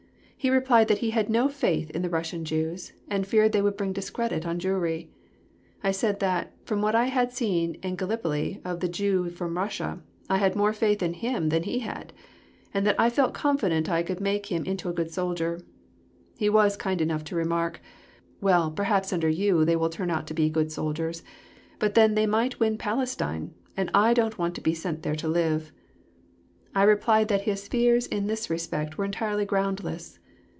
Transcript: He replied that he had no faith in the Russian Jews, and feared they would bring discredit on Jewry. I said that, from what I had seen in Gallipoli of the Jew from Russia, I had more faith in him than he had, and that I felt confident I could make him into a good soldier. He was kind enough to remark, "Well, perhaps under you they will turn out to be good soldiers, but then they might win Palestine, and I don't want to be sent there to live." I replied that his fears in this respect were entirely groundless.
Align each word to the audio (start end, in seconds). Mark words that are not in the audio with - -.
He 0.43 0.49
replied 0.49 0.87
that 0.87 0.97
he 0.97 1.11
had 1.11 1.29
no 1.29 1.47
faith 1.47 1.91
in 1.91 2.01
the 2.01 2.09
Russian 2.09 2.43
Jews, 2.45 2.93
and 3.07 3.27
feared 3.27 3.51
they 3.51 3.61
would 3.61 3.77
bring 3.77 3.93
discredit 3.93 4.43
on 4.43 4.57
Jewry. 4.57 5.11
I 5.83 5.91
said 5.91 6.19
that, 6.19 6.51
from 6.65 6.81
what 6.81 6.95
I 6.95 7.05
had 7.05 7.31
seen 7.31 7.75
in 7.83 7.95
Gallipoli 7.95 8.59
of 8.65 8.79
the 8.79 8.87
Jew 8.87 9.29
from 9.29 9.55
Russia, 9.55 10.01
I 10.31 10.39
had 10.39 10.55
more 10.55 10.73
faith 10.73 11.03
in 11.03 11.13
him 11.13 11.49
than 11.49 11.61
he 11.61 11.77
had, 11.81 12.11
and 12.73 12.87
that 12.87 12.99
I 12.99 13.07
felt 13.11 13.35
confident 13.35 13.87
I 13.87 14.01
could 14.01 14.19
make 14.19 14.47
him 14.47 14.63
into 14.65 14.89
a 14.89 14.93
good 14.93 15.11
soldier. 15.11 15.61
He 16.39 16.49
was 16.49 16.75
kind 16.75 17.01
enough 17.01 17.23
to 17.25 17.35
remark, 17.35 17.79
"Well, 18.41 18.71
perhaps 18.71 19.13
under 19.13 19.29
you 19.29 19.63
they 19.63 19.75
will 19.75 19.89
turn 19.89 20.09
out 20.09 20.25
to 20.25 20.33
be 20.33 20.49
good 20.49 20.71
soldiers, 20.71 21.21
but 21.77 21.93
then 21.93 22.15
they 22.15 22.25
might 22.25 22.59
win 22.59 22.79
Palestine, 22.79 23.53
and 23.77 23.91
I 23.93 24.15
don't 24.15 24.39
want 24.39 24.55
to 24.55 24.61
be 24.61 24.73
sent 24.73 25.03
there 25.03 25.13
to 25.17 25.27
live." 25.27 25.71
I 26.73 26.81
replied 26.81 27.27
that 27.27 27.41
his 27.41 27.67
fears 27.67 28.07
in 28.07 28.25
this 28.25 28.49
respect 28.49 28.97
were 28.97 29.05
entirely 29.05 29.45
groundless. 29.45 30.17